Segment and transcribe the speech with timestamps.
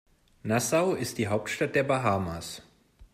[0.43, 2.63] Nassau ist die Hauptstadt der Bahamas.